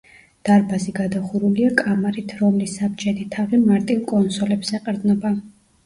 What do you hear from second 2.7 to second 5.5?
საბჯენი თაღი მარტივ კონსოლებს ეყრდნობა.